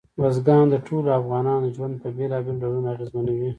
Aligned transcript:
بزګان 0.19 0.65
د 0.69 0.75
ټولو 0.87 1.09
افغانانو 1.19 1.73
ژوند 1.75 1.93
په 2.01 2.07
بېلابېلو 2.17 2.59
ډولونو 2.61 2.87
اغېزمنوي. 2.93 3.49